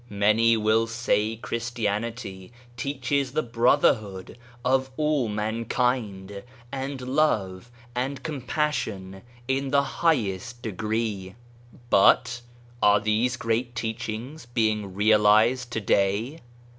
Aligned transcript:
Many 0.09 0.57
will 0.57 0.87
say 0.87 1.35
Christianity 1.35 2.51
teaches 2.75 3.33
the 3.33 3.43
brotherhood 3.43 4.35
of 4.65 4.89
all 4.97 5.27
mankind, 5.29 6.41
and 6.71 7.01
love 7.01 7.69
and 7.93 8.23
com 8.23 8.41
passion 8.41 9.21
in 9.47 9.69
the 9.69 9.83
highest 10.01 10.63
degree. 10.63 11.35
But, 11.91 12.41
are 12.81 12.99
these 12.99 13.37
great 13.37 13.75
teachings 13.75 14.47
being 14.47 14.95
realized 14.95 15.69
to 15.73 15.79
day 15.81 16.39